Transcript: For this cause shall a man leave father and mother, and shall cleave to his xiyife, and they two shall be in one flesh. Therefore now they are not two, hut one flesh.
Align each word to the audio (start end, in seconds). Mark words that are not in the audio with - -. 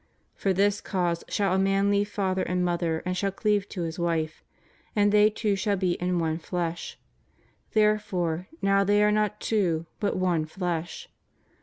For 0.33 0.51
this 0.51 0.81
cause 0.81 1.23
shall 1.29 1.53
a 1.53 1.59
man 1.59 1.91
leave 1.91 2.09
father 2.09 2.41
and 2.41 2.65
mother, 2.65 3.03
and 3.05 3.15
shall 3.15 3.29
cleave 3.29 3.69
to 3.69 3.83
his 3.83 3.99
xiyife, 3.99 4.41
and 4.95 5.11
they 5.11 5.29
two 5.29 5.55
shall 5.55 5.75
be 5.75 5.91
in 5.91 6.17
one 6.17 6.39
flesh. 6.39 6.97
Therefore 7.73 8.47
now 8.63 8.83
they 8.83 9.03
are 9.03 9.11
not 9.11 9.39
two, 9.39 9.85
hut 10.01 10.17
one 10.17 10.45
flesh. 10.47 11.07